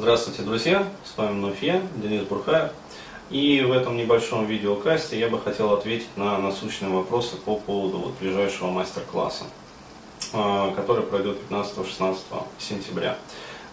Здравствуйте, 0.00 0.42
друзья! 0.42 0.86
С 1.04 1.18
вами 1.18 1.32
вновь 1.32 1.60
я, 1.60 1.82
Денис 1.96 2.22
Бурхаев. 2.22 2.70
И 3.30 3.62
в 3.62 3.72
этом 3.72 3.96
небольшом 3.96 4.46
видеокасте 4.46 5.18
я 5.18 5.28
бы 5.28 5.40
хотел 5.40 5.72
ответить 5.72 6.16
на 6.16 6.38
насущные 6.38 6.88
вопросы 6.88 7.34
по 7.34 7.56
поводу 7.56 7.98
вот 7.98 8.12
ближайшего 8.20 8.70
мастер-класса, 8.70 9.42
а, 10.32 10.72
который 10.76 11.02
пройдет 11.02 11.38
15-16 11.50 12.16
сентября 12.60 13.18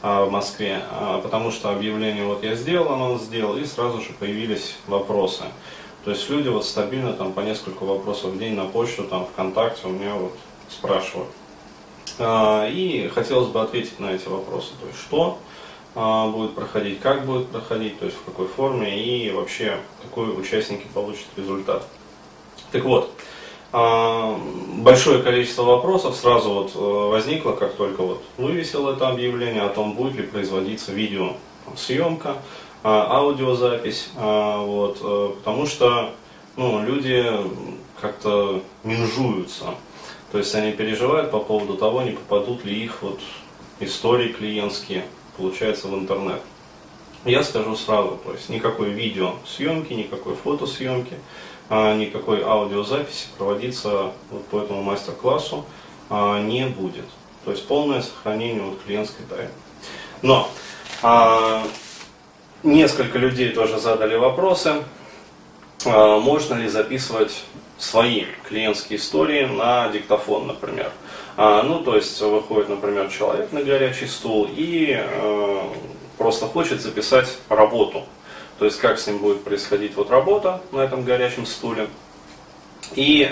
а, 0.02 0.26
в 0.26 0.32
Москве. 0.32 0.82
А, 0.90 1.22
потому 1.22 1.52
что 1.52 1.70
объявление 1.70 2.26
вот 2.26 2.44
я 2.44 2.56
сделал, 2.56 2.92
анонс 2.92 3.22
сделал, 3.22 3.56
и 3.56 3.64
сразу 3.64 4.02
же 4.02 4.10
появились 4.20 4.78
вопросы. 4.88 5.44
То 6.06 6.10
есть 6.10 6.28
люди 6.32 6.48
вот 6.48 6.66
стабильно 6.66 7.14
там 7.14 7.34
по 7.34 7.42
несколько 7.42 7.84
вопросов 7.84 8.32
в 8.32 8.40
день 8.40 8.56
на 8.56 8.66
почту, 8.66 9.04
там 9.04 9.28
ВКонтакте 9.28 9.86
у 9.86 9.92
меня 9.92 10.16
вот 10.16 10.36
спрашивают. 10.70 11.30
И 12.20 13.12
хотелось 13.14 13.50
бы 13.50 13.62
ответить 13.62 14.00
на 14.00 14.08
эти 14.08 14.28
вопросы. 14.28 14.72
То 14.82 14.88
есть 14.88 15.00
что 15.00 15.38
будет 15.96 16.56
проходить, 16.56 17.00
как 17.00 17.26
будет 17.26 17.48
проходить, 17.48 17.98
то 18.00 18.06
есть 18.06 18.18
в 18.18 18.26
какой 18.26 18.48
форме 18.48 19.02
и 19.02 19.32
вообще 19.32 19.78
какой 20.02 20.38
участники 20.38 20.86
получат 20.94 21.26
результат. 21.38 21.88
Так 22.72 22.84
вот, 22.84 23.10
а, 23.72 24.40
большое 24.78 25.22
количество 25.22 25.64
вопросов 25.64 26.16
сразу 26.16 26.50
вот 26.54 26.72
э, 26.76 27.10
возникло, 27.10 27.54
как 27.54 27.74
только 27.76 28.04
вот 28.04 28.24
вывесил 28.38 28.90
это 28.90 29.10
объявление 29.10 29.64
о 29.64 29.70
том, 29.70 29.96
будет 29.96 30.16
ли 30.16 30.24
производиться 30.24 30.94
видеосъемка, 30.94 32.38
а, 32.84 33.18
аудиозапись, 33.18 34.12
вот, 34.16 35.00
э, 35.02 35.32
потому 35.38 35.66
что 35.66 36.12
ну, 36.56 36.86
люди 36.86 37.26
как-то 38.00 38.62
минжуются, 38.84 39.76
то 40.32 40.38
есть 40.38 40.54
они 40.56 40.72
переживают 40.72 41.32
по 41.32 41.40
поводу 41.40 41.76
того, 41.76 42.02
не 42.02 42.12
попадут 42.12 42.64
ли 42.64 42.84
их 42.84 43.02
вот 43.02 43.20
истории 43.80 44.30
клиентские 44.30 45.06
получается 45.38 45.88
в 45.88 45.96
интернет. 45.96 46.42
Я 47.26 47.44
скажу 47.44 47.76
сразу, 47.76 48.20
то 48.24 48.34
есть 48.34 48.50
никакой 48.50 48.90
видеосъемки, 48.90 49.94
никакой 49.94 50.36
фотосъемки, 50.36 51.16
а, 51.70 51.96
никакой 51.96 52.44
аудиозаписи 52.44 53.28
проводиться 53.38 54.12
вот 54.30 54.46
по 54.48 54.62
этому 54.62 54.84
мастер-классу 54.84 55.66
а, 56.10 56.40
не 56.42 56.68
будет. 56.68 57.06
То 57.44 57.52
есть 57.52 57.68
полное 57.68 58.02
сохранение 58.02 58.62
вот 58.62 58.80
клиентской 58.86 59.26
тайны. 59.26 59.50
Но 60.22 60.50
а, 61.02 61.64
несколько 62.62 63.18
людей 63.18 63.50
тоже 63.50 63.80
задали 63.80 64.16
вопросы, 64.16 64.84
можно 65.86 66.56
ли 66.56 66.68
записывать 66.68 67.44
свои 67.78 68.26
клиентские 68.48 69.00
истории 69.00 69.46
на 69.46 69.90
диктофон, 69.90 70.48
например. 70.48 70.92
А, 71.38 71.64
ну, 71.64 71.80
то 71.80 71.96
есть 71.96 72.20
выходит, 72.22 72.70
например, 72.70 73.10
человек 73.10 73.52
на 73.52 73.62
горячий 73.62 74.08
стул 74.08 74.48
и 74.50 74.98
э, 74.98 75.62
просто 76.18 76.46
хочет 76.46 76.82
записать 76.82 77.38
работу. 77.50 78.04
То 78.58 78.66
есть 78.66 78.80
как 78.80 79.00
с 79.00 79.08
ним 79.08 79.18
будет 79.18 79.44
происходить 79.44 79.96
вот 79.96 80.10
работа 80.10 80.62
на 80.72 80.80
этом 80.80 81.04
горячем 81.04 81.46
стуле. 81.46 81.90
И 82.94 83.30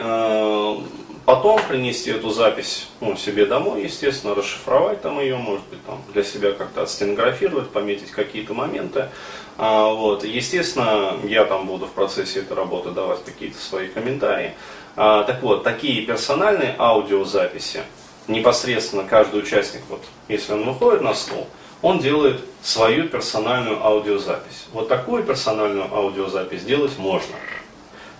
потом 1.25 1.59
принести 1.67 2.11
эту 2.11 2.29
запись 2.29 2.87
ну, 3.01 3.15
себе 3.15 3.45
домой, 3.45 3.83
естественно, 3.83 4.35
расшифровать 4.35 5.01
там 5.01 5.19
ее, 5.19 5.37
может 5.37 5.65
быть, 5.67 5.83
там, 5.85 6.01
для 6.13 6.23
себя 6.23 6.51
как-то 6.51 6.83
отстенографировать, 6.83 7.69
пометить 7.69 8.11
какие-то 8.11 8.53
моменты. 8.53 9.09
А, 9.57 9.93
вот. 9.93 10.23
Естественно, 10.23 11.15
я 11.23 11.45
там 11.45 11.67
буду 11.67 11.85
в 11.85 11.91
процессе 11.91 12.39
этой 12.39 12.53
работы 12.57 12.91
давать 12.91 13.23
какие-то 13.23 13.57
свои 13.57 13.87
комментарии. 13.87 14.53
А, 14.95 15.23
так 15.23 15.41
вот, 15.41 15.63
такие 15.63 16.05
персональные 16.05 16.75
аудиозаписи, 16.77 17.81
непосредственно 18.27 19.03
каждый 19.03 19.39
участник, 19.39 19.81
вот, 19.89 20.03
если 20.27 20.53
он 20.53 20.65
выходит 20.65 21.01
на 21.01 21.13
стол, 21.13 21.47
он 21.81 21.99
делает 21.99 22.41
свою 22.61 23.09
персональную 23.09 23.85
аудиозапись. 23.85 24.67
Вот 24.71 24.87
такую 24.87 25.23
персональную 25.23 25.93
аудиозапись 25.93 26.63
делать 26.63 26.97
можно. 26.97 27.35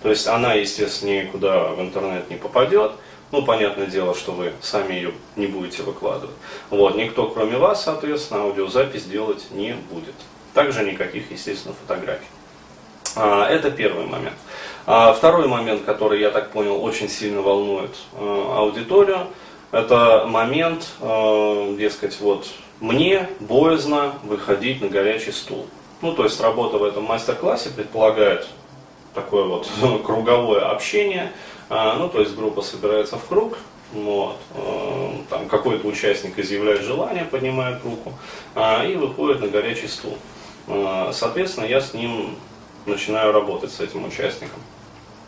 То 0.03 0.09
есть 0.09 0.27
она, 0.27 0.53
естественно, 0.53 1.21
никуда 1.23 1.69
в 1.69 1.81
интернет 1.81 2.29
не 2.29 2.35
попадет. 2.35 2.91
Ну, 3.31 3.41
понятное 3.41 3.87
дело, 3.87 4.13
что 4.13 4.33
вы 4.33 4.53
сами 4.61 4.93
ее 4.93 5.13
не 5.37 5.47
будете 5.47 5.81
выкладывать. 5.81 6.35
Вот, 6.69 6.95
никто, 6.95 7.29
кроме 7.29 7.57
вас, 7.57 7.83
соответственно, 7.83 8.41
аудиозапись 8.41 9.05
делать 9.05 9.47
не 9.51 9.73
будет. 9.89 10.13
Также 10.53 10.83
никаких, 10.83 11.31
естественно, 11.31 11.73
фотографий. 11.73 12.27
А, 13.15 13.47
это 13.47 13.71
первый 13.71 14.05
момент. 14.05 14.35
А 14.85 15.13
второй 15.13 15.47
момент, 15.47 15.83
который, 15.83 16.19
я 16.19 16.29
так 16.29 16.51
понял, 16.51 16.83
очень 16.83 17.09
сильно 17.09 17.41
волнует 17.41 17.95
э, 18.13 18.45
аудиторию, 18.55 19.27
это 19.71 20.25
момент, 20.27 20.85
э, 20.99 21.75
дескать, 21.79 22.19
вот 22.19 22.47
мне 22.81 23.29
боязно 23.39 24.15
выходить 24.23 24.81
на 24.81 24.89
горячий 24.89 25.31
стул. 25.31 25.65
Ну, 26.01 26.13
то 26.13 26.25
есть 26.25 26.41
работа 26.41 26.77
в 26.77 26.83
этом 26.83 27.05
мастер-классе 27.05 27.69
предполагает 27.69 28.45
такое 29.13 29.45
вот 29.45 29.69
круговое 30.05 30.69
общение. 30.69 31.31
А, 31.69 31.95
ну, 31.97 32.09
то 32.09 32.19
есть 32.19 32.35
группа 32.35 32.61
собирается 32.61 33.17
в 33.17 33.25
круг, 33.25 33.57
вот, 33.93 34.37
э, 34.55 35.11
там 35.29 35.47
какой-то 35.47 35.87
участник 35.87 36.37
изъявляет 36.37 36.81
желание, 36.81 37.25
поднимает 37.25 37.83
руку 37.83 38.13
а, 38.55 38.83
и 38.85 38.95
выходит 38.95 39.41
на 39.41 39.47
горячий 39.47 39.87
стул. 39.87 40.17
Соответственно, 41.11 41.65
я 41.65 41.81
с 41.81 41.93
ним 41.93 42.37
начинаю 42.85 43.33
работать 43.33 43.71
с 43.73 43.81
этим 43.81 44.05
участником. 44.05 44.59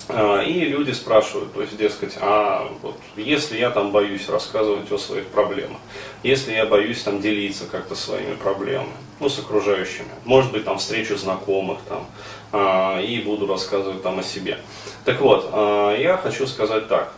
А, 0.07 0.41
и 0.41 0.65
люди 0.65 0.91
спрашивают, 0.91 1.53
то 1.53 1.61
есть, 1.61 1.75
дескать, 1.77 2.15
а 2.21 2.71
вот 2.83 2.95
если 3.15 3.57
я 3.57 3.71
там 3.71 3.91
боюсь 3.91 4.29
рассказывать 4.29 4.91
о 4.91 4.99
своих 4.99 5.25
проблемах, 5.27 5.79
если 6.21 6.53
я 6.53 6.67
боюсь 6.67 7.01
там 7.01 7.21
делиться 7.21 7.65
как-то 7.65 7.95
своими 7.95 8.35
проблемами, 8.35 8.93
ну, 9.19 9.29
с 9.29 9.39
окружающими, 9.39 10.09
может 10.23 10.51
быть, 10.51 10.65
там 10.65 10.77
встречу 10.77 11.17
знакомых 11.17 11.79
там, 11.89 12.05
а, 12.51 13.01
и 13.01 13.19
буду 13.21 13.47
рассказывать 13.47 14.03
там 14.03 14.19
о 14.19 14.23
себе. 14.23 14.59
Так 15.05 15.21
вот, 15.21 15.49
а, 15.51 15.95
я 15.97 16.17
хочу 16.17 16.45
сказать 16.45 16.87
так, 16.87 17.13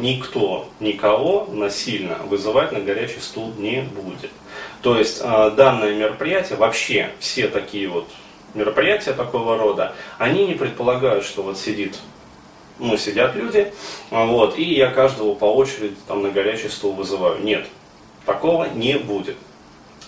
никто 0.00 0.68
никого 0.80 1.46
насильно 1.52 2.16
вызывать 2.28 2.72
на 2.72 2.80
горячий 2.80 3.20
стул 3.20 3.52
не 3.58 3.82
будет. 3.82 4.30
То 4.80 4.98
есть, 4.98 5.22
данное 5.22 5.94
мероприятие, 5.94 6.58
вообще 6.58 7.10
все 7.20 7.46
такие 7.46 7.88
вот 7.88 8.08
мероприятия 8.54 9.12
такого 9.12 9.56
рода, 9.56 9.94
они 10.18 10.46
не 10.46 10.54
предполагают, 10.54 11.24
что 11.24 11.42
вот 11.42 11.58
сидит 11.58 11.96
ну, 12.82 12.96
сидят 12.96 13.34
люди, 13.36 13.72
вот, 14.10 14.58
и 14.58 14.74
я 14.74 14.90
каждого 14.90 15.34
по 15.34 15.44
очереди 15.44 15.96
там 16.06 16.22
на 16.22 16.30
горячий 16.30 16.68
стол 16.68 16.92
вызываю. 16.92 17.42
Нет, 17.42 17.66
такого 18.26 18.64
не 18.64 18.98
будет. 18.98 19.36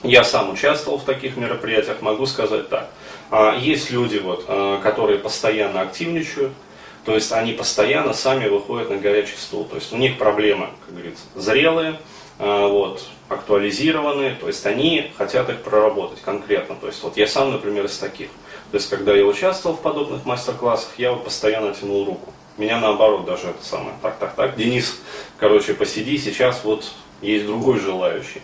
Я 0.03 0.23
сам 0.25 0.51
участвовал 0.51 0.99
в 0.99 1.05
таких 1.05 1.37
мероприятиях, 1.37 2.03
могу 2.03 2.27
сказать 2.27 2.69
так. 2.69 2.91
А, 3.31 3.57
есть 3.57 3.91
люди, 3.91 4.19
вот, 4.19 4.45
а, 4.49 4.81
которые 4.81 5.19
постоянно 5.19 5.81
активничают, 5.81 6.53
то 7.05 7.15
есть 7.15 7.33
они 7.33 7.53
постоянно 7.53 8.13
сами 8.13 8.49
выходят 8.49 8.91
на 8.91 8.97
горячий 8.97 9.37
стол. 9.37 9.65
То 9.65 9.77
есть 9.77 9.93
у 9.93 9.97
них 9.97 10.19
проблемы, 10.19 10.69
как 10.85 10.95
говорится, 10.95 11.23
зрелые, 11.35 11.99
а, 12.39 12.69
вот, 12.69 13.03
актуализированные, 13.29 14.35
то 14.35 14.47
есть 14.49 14.67
они 14.67 15.11
хотят 15.17 15.49
их 15.49 15.63
проработать 15.63 16.21
конкретно. 16.21 16.77
То 16.77 16.89
есть 16.89 17.03
вот 17.03 17.17
я 17.17 17.27
сам, 17.27 17.53
например, 17.53 17.87
из 17.87 17.97
таких. 17.97 18.29
То 18.71 18.77
есть 18.79 18.91
когда 18.91 19.15
я 19.15 19.25
участвовал 19.25 19.77
в 19.77 19.81
подобных 19.81 20.27
мастер-классах, 20.27 20.91
я 20.99 21.13
вот 21.13 21.25
постоянно 21.25 21.73
тянул 21.75 22.05
руку. 22.05 22.33
Меня 22.57 22.79
наоборот 22.79 23.25
даже 23.25 23.49
это 23.49 23.65
самое. 23.65 23.95
Так, 24.01 24.19
так, 24.19 24.35
так, 24.35 24.57
Денис, 24.57 25.01
короче, 25.39 25.75
посиди, 25.75 26.19
сейчас 26.19 26.63
вот 26.65 26.85
есть 27.21 27.47
другой 27.47 27.81
желающий. 27.81 28.43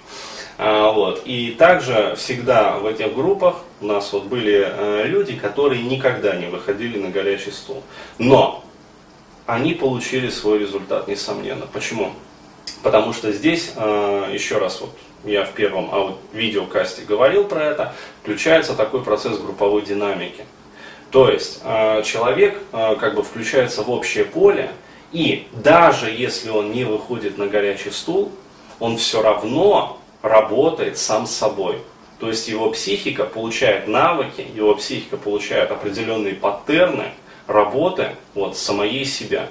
А, 0.59 0.91
вот. 0.91 1.23
И 1.25 1.53
также 1.53 2.15
всегда 2.17 2.79
в 2.79 2.87
этих 2.87 3.15
группах 3.15 3.57
у 3.81 3.87
нас 3.87 4.13
вот 4.13 4.25
были 4.25 4.67
э, 4.67 5.05
люди, 5.07 5.37
которые 5.37 5.83
никогда 5.83 6.37
не 6.37 6.47
выходили 6.47 6.99
на 6.99 7.09
горячий 7.09 7.51
стол. 7.51 7.83
Но 8.19 8.65
они 9.47 9.75
получили 9.75 10.29
свой 10.29 10.59
результат, 10.59 11.09
несомненно. 11.09 11.67
Почему? 11.73 12.13
Потому 12.83 13.13
что 13.13 13.33
здесь, 13.33 13.73
э, 13.77 14.31
еще 14.33 14.59
раз, 14.59 14.81
вот 14.81 14.91
я 15.25 15.45
в 15.45 15.53
первом 15.53 15.89
а, 15.93 16.17
видеокасте 16.33 17.03
говорил 17.03 17.45
про 17.45 17.65
это, 17.65 17.95
включается 18.23 18.75
такой 18.75 19.03
процесс 19.03 19.39
групповой 19.39 19.83
динамики. 19.83 20.45
То 21.11 21.29
есть 21.29 21.61
э, 21.65 22.03
человек 22.05 22.59
э, 22.73 22.97
как 22.97 23.15
бы 23.15 23.23
включается 23.23 23.83
в 23.83 23.91
общее 23.91 24.25
поле, 24.25 24.71
и 25.13 25.49
даже 25.53 26.11
если 26.11 26.51
он 26.51 26.71
не 26.73 26.85
выходит 26.85 27.37
на 27.37 27.47
горячий 27.47 27.91
стул, 27.91 28.31
он 28.79 28.97
все 28.97 29.23
равно 29.23 29.99
работает 30.23 30.99
сам 30.99 31.27
с 31.27 31.33
собой. 31.33 31.79
То 32.21 32.29
есть 32.29 32.49
его 32.49 32.71
психика 32.71 33.25
получает 33.25 33.89
навыки, 33.89 34.47
его 34.55 34.75
психика 34.75 35.17
получает 35.17 35.71
определенные 35.71 36.35
паттерны 36.35 37.13
работы 37.47 38.11
вот, 38.35 38.57
самой 38.57 39.05
себя. 39.05 39.49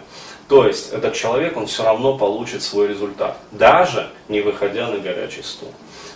То 0.47 0.65
есть 0.65 0.93
этот 0.93 1.13
человек, 1.13 1.57
он 1.57 1.67
все 1.67 1.83
равно 1.83 2.17
получит 2.17 2.63
свой 2.63 2.87
результат, 2.87 3.37
даже 3.51 4.09
не 4.29 4.41
выходя 4.41 4.87
на 4.87 4.97
горячий 4.97 5.43
стул. 5.43 5.69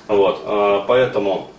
Вот, 0.07 0.41
э, 0.45 0.83
поэтому 0.87 1.49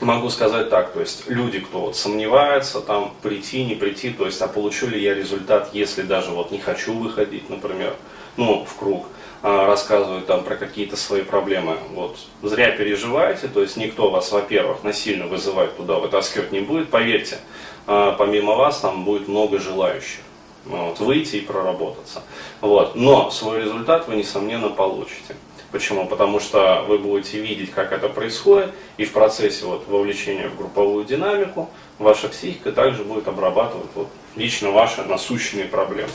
могу 0.00 0.28
сказать 0.30 0.70
так, 0.70 0.92
то 0.92 1.00
есть 1.00 1.28
люди, 1.28 1.60
кто 1.60 1.80
вот 1.80 1.96
сомневается, 1.96 2.80
там 2.80 3.12
прийти, 3.22 3.64
не 3.64 3.74
прийти, 3.74 4.10
то 4.10 4.26
есть 4.26 4.40
а 4.42 4.48
получу 4.48 4.88
ли 4.88 5.00
я 5.00 5.14
результат, 5.14 5.70
если 5.72 6.02
даже 6.02 6.30
вот 6.30 6.50
не 6.50 6.58
хочу 6.58 6.92
выходить, 6.94 7.48
например, 7.50 7.94
ну, 8.36 8.64
в 8.64 8.78
круг, 8.78 9.06
а, 9.42 9.66
рассказывают 9.66 10.26
там 10.26 10.44
про 10.44 10.56
какие-то 10.56 10.96
свои 10.96 11.22
проблемы. 11.22 11.78
Вот. 11.92 12.18
Зря 12.42 12.70
переживаете, 12.72 13.48
то 13.48 13.62
есть 13.62 13.76
никто 13.76 14.10
вас, 14.10 14.32
во-первых, 14.32 14.82
насильно 14.82 15.26
вызывать 15.26 15.76
туда 15.76 15.94
вытаскивать 15.94 16.52
не 16.52 16.60
будет, 16.60 16.90
поверьте, 16.90 17.38
а, 17.86 18.12
помимо 18.12 18.54
вас 18.54 18.80
там 18.80 19.04
будет 19.04 19.28
много 19.28 19.58
желающих 19.58 20.20
вот, 20.66 20.98
выйти 21.00 21.36
и 21.36 21.40
проработаться. 21.40 22.22
Вот. 22.60 22.96
Но 22.96 23.30
свой 23.30 23.60
результат 23.60 24.08
вы, 24.08 24.16
несомненно, 24.16 24.68
получите. 24.68 25.36
Почему? 25.72 26.06
Потому 26.06 26.40
что 26.40 26.84
вы 26.86 26.98
будете 26.98 27.40
видеть, 27.40 27.72
как 27.72 27.92
это 27.92 28.08
происходит, 28.08 28.72
и 28.96 29.04
в 29.04 29.12
процессе 29.12 29.64
вот, 29.66 29.86
вовлечения 29.88 30.48
в 30.48 30.56
групповую 30.56 31.04
динамику 31.04 31.70
ваша 31.98 32.28
психика 32.28 32.72
также 32.72 33.04
будет 33.04 33.28
обрабатывать 33.28 33.90
вот, 33.94 34.08
лично 34.36 34.70
ваши 34.70 35.02
насущные 35.02 35.66
проблемы. 35.66 36.10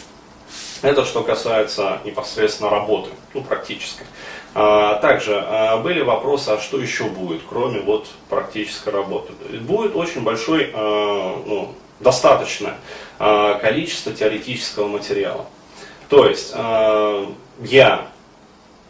Это 0.81 1.05
что 1.05 1.21
касается 1.21 1.99
непосредственно 2.05 2.69
работы, 2.69 3.11
ну, 3.33 3.43
практической. 3.43 4.05
А, 4.55 4.95
также 4.95 5.39
а, 5.39 5.77
были 5.77 6.01
вопросы, 6.01 6.49
а 6.49 6.59
что 6.59 6.79
еще 6.79 7.05
будет, 7.05 7.41
кроме 7.47 7.81
вот 7.81 8.07
практической 8.29 8.89
работы. 8.89 9.33
Будет 9.61 9.95
очень 9.95 10.21
большой, 10.21 10.71
а, 10.73 11.41
ну, 11.45 11.75
достаточное 11.99 12.77
количество 13.19 14.11
теоретического 14.11 14.87
материала. 14.87 15.45
То 16.09 16.25
есть 16.25 16.51
я 16.51 18.07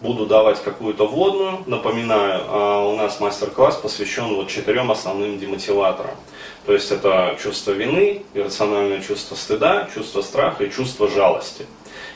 буду 0.01 0.25
давать 0.25 0.61
какую-то 0.61 1.07
вводную. 1.07 1.59
Напоминаю, 1.67 2.91
у 2.91 2.95
нас 2.95 3.19
мастер-класс 3.19 3.77
посвящен 3.77 4.35
вот 4.35 4.49
четырем 4.49 4.91
основным 4.91 5.39
демотиваторам. 5.39 6.15
То 6.65 6.73
есть 6.73 6.91
это 6.91 7.37
чувство 7.41 7.71
вины, 7.71 8.23
иррациональное 8.33 9.01
чувство 9.01 9.35
стыда, 9.35 9.89
чувство 9.93 10.21
страха 10.21 10.63
и 10.63 10.71
чувство 10.71 11.07
жалости 11.07 11.65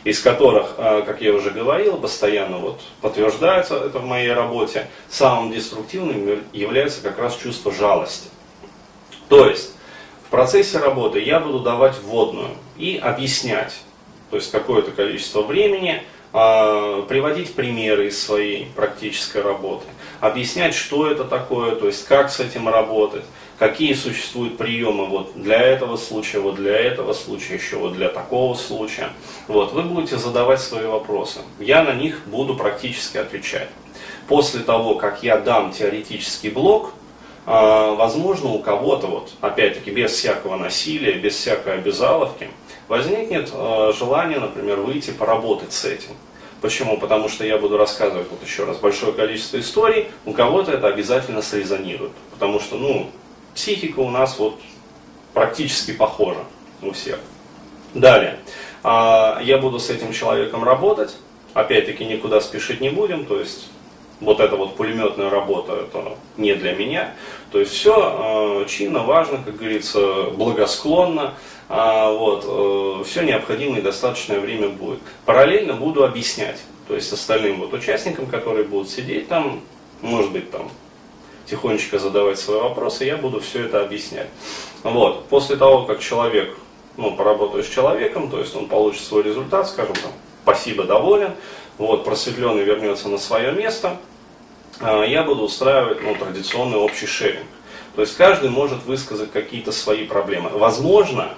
из 0.05 0.21
которых, 0.21 0.75
э, 0.77 1.01
как 1.05 1.19
я 1.21 1.33
уже 1.33 1.49
говорил, 1.49 1.97
постоянно 1.97 2.59
вот 2.59 2.79
подтверждается 3.01 3.75
это 3.75 3.99
в 3.99 4.05
моей 4.05 4.31
работе, 4.31 4.87
самым 5.09 5.51
деструктивным 5.51 6.43
является 6.53 7.01
как 7.01 7.17
раз 7.17 7.35
чувство 7.35 7.71
жалости. 7.73 8.29
То 9.29 9.49
есть 9.49 9.73
в 10.27 10.29
процессе 10.29 10.77
работы 10.77 11.19
я 11.19 11.39
буду 11.39 11.59
давать 11.59 11.97
вводную 11.99 12.51
и 12.77 12.97
объяснять, 12.97 13.73
то 14.29 14.37
есть 14.37 14.51
какое-то 14.51 14.91
количество 14.91 15.41
времени, 15.41 16.03
приводить 16.35 17.53
примеры 17.53 18.07
из 18.07 18.21
своей 18.21 18.65
практической 18.75 19.41
работы, 19.41 19.85
объяснять, 20.19 20.75
что 20.75 21.07
это 21.09 21.23
такое, 21.23 21.75
то 21.77 21.87
есть 21.87 22.05
как 22.05 22.29
с 22.29 22.41
этим 22.41 22.67
работать, 22.67 23.23
какие 23.57 23.93
существуют 23.93 24.57
приемы 24.57 25.05
вот 25.05 25.31
для 25.35 25.61
этого 25.61 25.95
случая, 25.95 26.39
вот 26.39 26.55
для 26.55 26.77
этого 26.77 27.13
случая, 27.13 27.55
еще 27.55 27.77
вот 27.77 27.93
для 27.93 28.09
такого 28.09 28.53
случая. 28.55 29.11
Вот, 29.47 29.71
вы 29.71 29.83
будете 29.83 30.17
задавать 30.17 30.59
свои 30.59 30.85
вопросы. 30.85 31.39
Я 31.57 31.83
на 31.83 31.93
них 31.93 32.21
буду 32.25 32.55
практически 32.55 33.17
отвечать. 33.17 33.69
После 34.27 34.59
того, 34.59 34.95
как 34.95 35.23
я 35.23 35.37
дам 35.37 35.71
теоретический 35.71 36.49
блок, 36.49 36.91
а, 37.45 37.93
возможно, 37.93 38.49
у 38.49 38.59
кого-то, 38.59 39.07
вот, 39.07 39.31
опять-таки, 39.39 39.91
без 39.91 40.11
всякого 40.11 40.57
насилия, 40.57 41.13
без 41.13 41.35
всякой 41.35 41.75
обязаловки, 41.75 42.49
возникнет 42.87 43.49
а, 43.53 43.91
желание, 43.91 44.39
например, 44.39 44.79
выйти 44.79 45.11
поработать 45.11 45.73
с 45.73 45.85
этим. 45.85 46.11
Почему? 46.61 46.97
Потому 46.97 47.29
что 47.29 47.45
я 47.45 47.57
буду 47.57 47.77
рассказывать, 47.77 48.27
вот 48.29 48.43
еще 48.43 48.63
раз, 48.65 48.77
большое 48.77 49.13
количество 49.13 49.59
историй, 49.59 50.07
у 50.25 50.33
кого-то 50.33 50.71
это 50.71 50.87
обязательно 50.87 51.41
срезонирует. 51.41 52.11
Потому 52.31 52.59
что, 52.59 52.77
ну, 52.77 53.09
психика 53.53 53.99
у 53.99 54.09
нас 54.09 54.39
вот 54.39 54.59
практически 55.33 55.93
похожа 55.93 56.43
у 56.81 56.91
всех. 56.91 57.19
Далее. 57.93 58.39
А, 58.83 59.39
я 59.43 59.57
буду 59.57 59.79
с 59.79 59.89
этим 59.89 60.11
человеком 60.11 60.63
работать. 60.63 61.15
Опять-таки 61.53 62.05
никуда 62.05 62.41
спешить 62.41 62.81
не 62.81 62.89
будем. 62.89 63.25
То 63.25 63.39
есть 63.39 63.69
вот 64.21 64.39
эта 64.39 64.55
вот 64.55 64.75
пулеметная 64.75 65.29
работа, 65.29 65.73
это 65.73 66.17
не 66.37 66.53
для 66.53 66.73
меня. 66.73 67.13
То 67.51 67.59
есть 67.59 67.73
все 67.73 67.93
а, 67.97 68.65
чинно, 68.65 69.03
важно, 69.03 69.39
как 69.43 69.57
говорится, 69.57 70.25
благосклонно. 70.31 71.33
А, 71.67 72.11
вот, 72.11 72.45
э, 72.47 73.03
все 73.05 73.23
необходимое 73.23 73.79
и 73.79 73.83
достаточное 73.83 74.39
время 74.39 74.69
будет. 74.69 74.99
Параллельно 75.25 75.73
буду 75.73 76.03
объяснять. 76.03 76.59
То 76.87 76.93
есть 76.93 77.11
остальным 77.11 77.59
вот 77.59 77.73
участникам, 77.73 78.27
которые 78.27 78.65
будут 78.65 78.89
сидеть 78.89 79.27
там, 79.27 79.61
может 80.01 80.31
быть 80.31 80.51
там 80.51 80.69
тихонечко 81.47 81.97
задавать 81.97 82.39
свои 82.39 82.59
вопросы, 82.59 83.05
я 83.05 83.17
буду 83.17 83.39
все 83.39 83.65
это 83.65 83.81
объяснять. 83.81 84.27
Вот. 84.83 85.25
После 85.25 85.55
того, 85.55 85.85
как 85.85 85.99
человек, 85.99 86.55
ну, 86.97 87.15
поработает 87.15 87.65
с 87.65 87.69
человеком, 87.69 88.29
то 88.29 88.39
есть 88.39 88.55
он 88.55 88.67
получит 88.67 89.01
свой 89.03 89.23
результат, 89.23 89.67
скажем 89.67 89.95
там, 89.95 90.11
спасибо, 90.43 90.83
доволен, 90.83 91.31
вот, 91.77 92.05
просветленный 92.05 92.63
вернется 92.63 93.09
на 93.09 93.17
свое 93.17 93.51
место, 93.51 93.97
а, 94.79 95.03
я 95.03 95.23
буду 95.23 95.43
устраивать 95.43 96.01
ну, 96.03 96.15
традиционный 96.15 96.77
общий 96.77 97.05
шеринг. 97.05 97.45
То 97.95 98.01
есть 98.01 98.15
каждый 98.17 98.49
может 98.49 98.83
высказать 98.83 99.31
какие-то 99.31 99.71
свои 99.71 100.05
проблемы. 100.05 100.49
Возможно, 100.49 101.29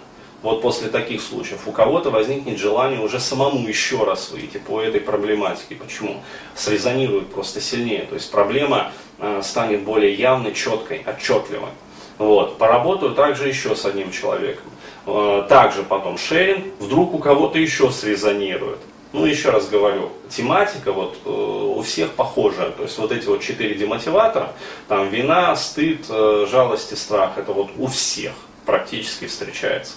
вот 0.41 0.61
после 0.61 0.89
таких 0.89 1.21
случаев 1.21 1.67
у 1.67 1.71
кого-то 1.71 2.09
возникнет 2.09 2.57
желание 2.57 2.99
уже 2.99 3.19
самому 3.19 3.67
еще 3.67 4.03
раз 4.03 4.31
выйти 4.31 4.57
по 4.57 4.81
этой 4.81 5.01
проблематике. 5.01 5.75
Почему? 5.75 6.21
Срезонирует 6.55 7.27
просто 7.27 7.61
сильнее. 7.61 8.03
То 8.03 8.15
есть 8.15 8.31
проблема 8.31 8.91
э, 9.19 9.41
станет 9.43 9.83
более 9.83 10.13
явной, 10.13 10.53
четкой, 10.53 11.03
отчетливой. 11.05 11.69
Вот. 12.17 12.57
Поработаю 12.57 13.13
также 13.13 13.47
еще 13.47 13.75
с 13.75 13.85
одним 13.85 14.11
человеком. 14.11 14.65
Э, 15.05 15.45
также 15.47 15.83
потом 15.83 16.17
шеринг, 16.17 16.65
вдруг 16.79 17.13
у 17.13 17.19
кого-то 17.19 17.59
еще 17.59 17.91
срезонирует. 17.91 18.79
Ну, 19.13 19.25
еще 19.25 19.51
раз 19.51 19.69
говорю, 19.69 20.11
тематика 20.29 20.91
вот 20.91 21.17
э, 21.23 21.29
у 21.29 21.81
всех 21.81 22.11
похожая. 22.11 22.71
То 22.71 22.83
есть 22.83 22.97
вот 22.97 23.11
эти 23.11 23.25
вот 23.25 23.41
четыре 23.41 23.75
демотиватора, 23.75 24.51
там 24.87 25.09
вина, 25.09 25.55
стыд, 25.55 26.05
э, 26.09 26.45
жалость 26.49 26.91
и 26.91 26.95
страх, 26.95 27.37
это 27.37 27.53
вот 27.53 27.69
у 27.77 27.87
всех 27.87 28.33
практически 28.65 29.27
встречается. 29.27 29.95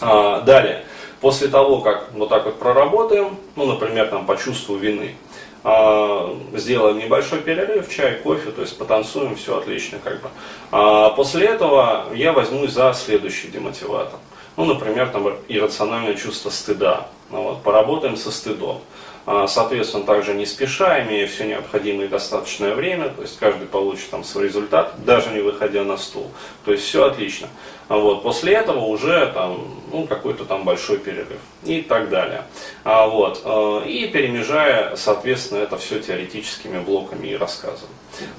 А, 0.00 0.40
далее, 0.40 0.84
после 1.20 1.48
того, 1.48 1.80
как 1.80 2.12
вот 2.12 2.28
так 2.28 2.46
вот 2.46 2.58
проработаем, 2.58 3.36
ну, 3.56 3.66
например, 3.66 4.08
там 4.08 4.24
по 4.26 4.36
чувству 4.36 4.76
вины, 4.76 5.16
а, 5.62 6.34
сделаем 6.54 6.98
небольшой 6.98 7.40
перерыв, 7.40 7.94
чай, 7.94 8.14
кофе, 8.14 8.50
то 8.52 8.62
есть 8.62 8.78
потанцуем, 8.78 9.36
все 9.36 9.58
отлично 9.58 9.98
как 10.02 10.22
бы. 10.22 10.28
А 10.70 11.10
после 11.10 11.48
этого 11.48 12.06
я 12.14 12.32
возьмусь 12.32 12.70
за 12.70 12.94
следующий 12.94 13.48
демотиватор. 13.48 14.18
Ну, 14.56 14.64
например, 14.64 15.08
там 15.08 15.32
иррациональное 15.48 16.14
чувство 16.14 16.50
стыда. 16.50 17.08
Ну, 17.30 17.42
вот, 17.42 17.62
поработаем 17.62 18.16
со 18.16 18.30
стыдом. 18.30 18.80
А, 19.26 19.46
соответственно, 19.46 20.04
также 20.04 20.34
не 20.34 20.46
спеша, 20.46 21.04
имея 21.04 21.26
все 21.26 21.46
необходимое 21.46 22.06
и 22.06 22.08
достаточное 22.08 22.74
время, 22.74 23.10
то 23.10 23.22
есть 23.22 23.38
каждый 23.38 23.66
получит 23.66 24.10
там 24.10 24.24
свой 24.24 24.44
результат, 24.44 24.94
даже 25.04 25.30
не 25.30 25.40
выходя 25.40 25.84
на 25.84 25.98
стул. 25.98 26.30
То 26.64 26.72
есть 26.72 26.84
все 26.84 27.04
отлично. 27.04 27.48
А 27.88 27.96
вот, 27.96 28.22
после 28.22 28.54
этого 28.54 28.80
уже 28.80 29.30
там, 29.34 29.68
ну, 29.92 30.06
какой-то 30.06 30.44
там 30.44 30.64
большой 30.64 30.98
перерыв 30.98 31.38
и 31.64 31.82
так 31.82 32.08
далее. 32.08 32.44
А, 32.82 33.06
вот, 33.06 33.42
э, 33.44 33.82
и 33.88 34.08
перемежая, 34.08 34.96
соответственно, 34.96 35.58
это 35.58 35.76
все 35.76 36.00
теоретическими 36.00 36.78
блоками 36.78 37.28
и 37.28 37.36
рассказом. 37.36 37.88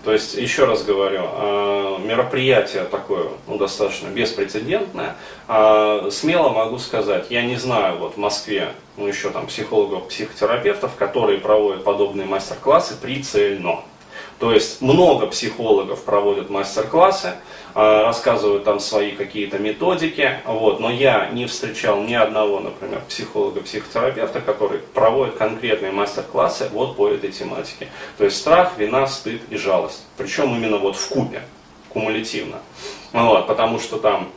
То 0.04 0.14
есть, 0.14 0.36
еще 0.36 0.66
раз 0.66 0.84
говорю, 0.84 1.24
э, 1.24 1.98
мероприятие 2.06 2.84
такое 2.86 3.30
ну, 3.48 3.58
достаточно 3.58 4.08
беспрецедентное. 4.08 5.16
А, 5.48 6.10
смело 6.12 6.50
могу 6.50 6.78
сказать, 6.78 7.28
я 7.30 7.44
не 7.44 7.56
знаю, 7.56 7.98
вот 7.98 8.16
в 8.16 8.18
Москве 8.18 8.74
ну, 8.98 9.08
еще 9.08 9.30
там 9.30 9.48
психологов, 9.48 10.08
психотерапевтов, 10.08 10.96
которые 10.96 11.40
проводят 11.40 11.84
подобные 11.84 12.28
мастер-классы 12.28 12.96
прицельно. 13.00 13.82
То 14.42 14.52
есть 14.52 14.82
много 14.82 15.28
психологов 15.28 16.04
проводят 16.04 16.50
мастер-классы, 16.50 17.36
а, 17.76 18.06
рассказывают 18.06 18.64
там 18.64 18.80
свои 18.80 19.12
какие-то 19.12 19.60
методики, 19.60 20.40
вот, 20.48 20.80
но 20.80 20.90
я 20.90 21.30
не 21.30 21.46
встречал 21.46 22.02
ни 22.02 22.16
одного, 22.16 22.60
например, 22.60 23.04
психолога-психотерапевта, 23.08 24.42
который 24.42 24.80
проводит 24.80 25.36
конкретные 25.36 25.92
мастер-классы 25.92 26.70
вот 26.74 26.96
по 26.96 27.08
этой 27.08 27.32
тематике. 27.32 27.90
То 28.18 28.26
есть 28.26 28.38
страх, 28.38 28.80
вина, 28.80 29.06
стыд 29.06 29.44
и 29.52 29.58
жалость. 29.58 30.02
Причем 30.18 30.56
именно 30.56 30.78
вот 30.78 30.96
в 30.96 31.08
купе, 31.10 31.44
кумулятивно. 31.90 32.58
Вот, 33.14 33.46
потому 33.46 33.78
что 33.78 34.00
там 34.00 34.32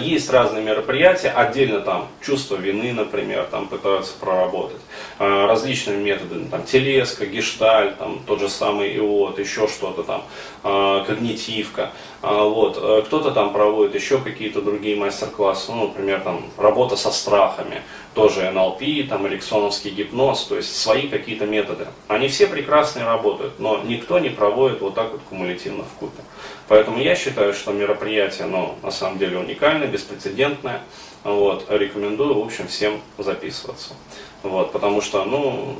есть 0.00 0.30
разные 0.30 0.62
мероприятия, 0.62 1.30
отдельно 1.30 1.80
там 1.80 2.08
чувство 2.20 2.56
вины, 2.56 2.92
например, 2.92 3.44
там 3.50 3.68
пытаются 3.68 4.14
проработать. 4.18 4.80
А, 5.18 5.46
различными 5.46 6.02
методами, 6.02 6.48
там 6.48 6.64
телеска, 6.64 7.26
гешталь, 7.26 7.94
там 7.96 8.20
тот 8.26 8.40
же 8.40 8.48
самый 8.48 8.96
ИОТ, 8.96 9.38
еще 9.38 9.68
что-то 9.68 10.02
там, 10.02 10.24
а, 10.62 11.04
когнитивка, 11.04 11.92
вот, 12.24 12.78
э, 12.80 13.02
кто-то 13.04 13.32
там 13.32 13.52
проводит 13.52 13.94
еще 13.94 14.18
какие-то 14.18 14.62
другие 14.62 14.96
мастер-классы, 14.96 15.72
ну, 15.72 15.88
например, 15.88 16.20
там 16.20 16.44
работа 16.56 16.96
со 16.96 17.10
страхами, 17.10 17.82
тоже 18.14 18.50
НЛП, 18.50 19.08
там 19.08 19.26
эриксоновский 19.26 19.90
гипноз, 19.90 20.44
то 20.44 20.56
есть 20.56 20.74
свои 20.74 21.08
какие-то 21.08 21.44
методы. 21.44 21.86
Они 22.08 22.28
все 22.28 22.46
прекрасные 22.46 23.04
работают, 23.04 23.58
но 23.58 23.82
никто 23.84 24.18
не 24.18 24.30
проводит 24.30 24.80
вот 24.80 24.94
так 24.94 25.12
вот 25.12 25.20
кумулятивно 25.28 25.84
в 25.84 25.98
купе. 25.98 26.22
Поэтому 26.68 26.98
я 26.98 27.14
считаю, 27.14 27.52
что 27.52 27.72
мероприятие, 27.72 28.46
ну, 28.46 28.76
на 28.82 28.90
самом 28.90 29.18
деле 29.18 29.38
уникальное, 29.38 29.86
беспрецедентное. 29.86 30.80
Вот, 31.24 31.66
рекомендую, 31.68 32.34
в 32.34 32.44
общем, 32.44 32.68
всем 32.68 33.00
записываться. 33.18 33.94
Вот, 34.42 34.72
потому 34.72 35.00
что, 35.00 35.24
ну, 35.24 35.76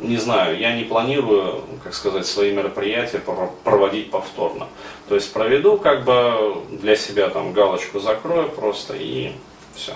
не 0.00 0.16
знаю, 0.16 0.58
я 0.58 0.74
не 0.74 0.84
планирую, 0.84 1.64
как 1.84 1.94
сказать, 1.94 2.26
свои 2.26 2.52
мероприятия 2.52 3.22
проводить 3.64 4.10
повторно. 4.10 4.68
То 5.08 5.14
есть 5.14 5.32
проведу 5.32 5.76
как 5.76 6.04
бы 6.04 6.62
для 6.70 6.96
себя 6.96 7.28
там 7.28 7.52
галочку 7.52 8.00
закрою 8.00 8.48
просто 8.48 8.94
и 8.94 9.32
все. 9.74 9.92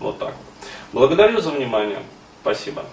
Вот 0.00 0.18
так. 0.18 0.34
Благодарю 0.92 1.40
за 1.40 1.50
внимание. 1.50 2.02
Спасибо. 2.42 2.84